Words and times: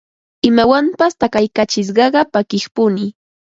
imawanpas 0.47 1.11
takaykachisqaqa 1.21 2.21
pakiqpuni 2.33 3.05